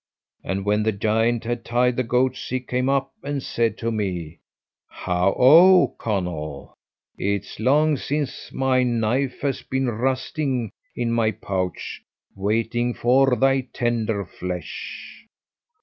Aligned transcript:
And 0.43 0.65
when 0.65 0.81
the 0.81 0.91
giant 0.91 1.43
had 1.43 1.63
tied 1.63 1.95
the 1.95 2.01
goats, 2.01 2.49
he 2.49 2.59
came 2.59 2.89
up 2.89 3.11
and 3.23 3.35
he 3.35 3.39
said 3.41 3.77
to 3.77 3.91
me, 3.91 4.39
'Hao 4.89 5.35
O! 5.37 5.95
Conall, 5.99 6.73
it's 7.19 7.59
long 7.59 7.97
since 7.97 8.51
my 8.51 8.81
knife 8.81 9.41
has 9.41 9.61
been 9.61 9.89
rusting 9.89 10.71
in 10.95 11.11
my 11.11 11.29
pouch 11.29 12.01
waiting 12.35 12.95
for 12.95 13.35
thy 13.35 13.61
tender 13.71 14.25
flesh.' 14.25 15.27